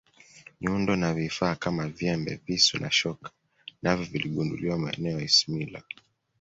nyundo 0.61 0.93
na 0.95 1.13
vifaa 1.13 1.55
Kama 1.55 1.89
nyembe 2.01 2.39
visu 2.47 2.79
na 2.79 2.91
shoka 2.91 3.31
navyo 3.81 4.05
viligunduliwa 4.05 4.77
maeneo 4.77 5.19
ya 5.19 5.25
ismila 5.25 5.83